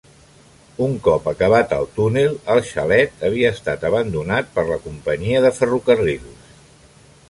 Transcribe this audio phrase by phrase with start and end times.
[0.85, 6.55] Un cop acabat el túnel el xalet havia estat abandonat per la companyia de ferrocarrils.